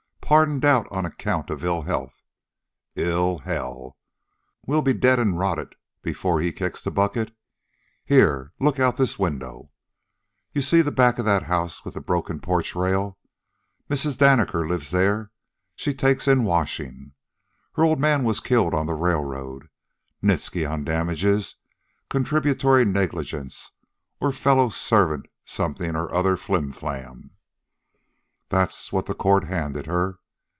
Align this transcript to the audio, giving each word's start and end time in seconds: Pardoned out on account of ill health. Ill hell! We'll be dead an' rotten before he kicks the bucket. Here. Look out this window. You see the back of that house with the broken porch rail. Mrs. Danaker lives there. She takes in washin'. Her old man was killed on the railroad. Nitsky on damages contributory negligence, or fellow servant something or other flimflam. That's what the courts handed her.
Pardoned 0.31 0.63
out 0.63 0.87
on 0.89 1.05
account 1.05 1.49
of 1.49 1.61
ill 1.61 1.81
health. 1.81 2.13
Ill 2.95 3.39
hell! 3.39 3.97
We'll 4.65 4.81
be 4.81 4.93
dead 4.93 5.19
an' 5.19 5.35
rotten 5.35 5.71
before 6.01 6.39
he 6.39 6.53
kicks 6.53 6.81
the 6.81 6.89
bucket. 6.89 7.35
Here. 8.05 8.53
Look 8.57 8.79
out 8.79 8.95
this 8.95 9.19
window. 9.19 9.71
You 10.53 10.61
see 10.61 10.81
the 10.81 10.89
back 10.89 11.19
of 11.19 11.25
that 11.25 11.43
house 11.43 11.83
with 11.83 11.95
the 11.95 11.99
broken 11.99 12.39
porch 12.39 12.75
rail. 12.75 13.17
Mrs. 13.89 14.17
Danaker 14.17 14.65
lives 14.65 14.91
there. 14.91 15.31
She 15.75 15.93
takes 15.93 16.29
in 16.29 16.45
washin'. 16.45 17.11
Her 17.73 17.83
old 17.83 17.99
man 17.99 18.23
was 18.23 18.39
killed 18.39 18.73
on 18.73 18.85
the 18.85 18.93
railroad. 18.93 19.67
Nitsky 20.23 20.65
on 20.65 20.85
damages 20.85 21.55
contributory 22.09 22.85
negligence, 22.85 23.73
or 24.21 24.31
fellow 24.31 24.69
servant 24.69 25.25
something 25.43 25.93
or 25.93 26.09
other 26.13 26.37
flimflam. 26.37 27.31
That's 28.47 28.93
what 28.93 29.07
the 29.07 29.13
courts 29.13 29.47
handed 29.47 29.87
her. 29.87 30.19